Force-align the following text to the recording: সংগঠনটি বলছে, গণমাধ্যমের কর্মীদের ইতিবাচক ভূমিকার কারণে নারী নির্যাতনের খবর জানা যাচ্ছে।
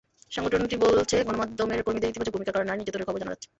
সংগঠনটি 0.31 0.75
বলছে, 0.85 1.15
গণমাধ্যমের 1.27 1.83
কর্মীদের 1.85 2.11
ইতিবাচক 2.11 2.33
ভূমিকার 2.33 2.53
কারণে 2.53 2.69
নারী 2.69 2.79
নির্যাতনের 2.79 3.07
খবর 3.07 3.21
জানা 3.21 3.33
যাচ্ছে। 3.33 3.47